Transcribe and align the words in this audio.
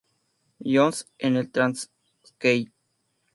Johns 0.65 1.01
en 1.19 1.35
el 1.37 1.51
Transkei. 1.51 2.71